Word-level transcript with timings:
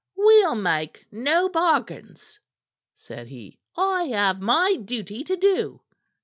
"We'll 0.17 0.55
make 0.55 1.05
no 1.11 1.47
bargains," 1.47 2.39
said 2.95 3.27
he. 3.27 3.59
"I 3.77 4.05
have 4.05 4.41
my 4.41 4.77
duty 4.77 5.23
to 5.25 5.35
do." 5.37 5.81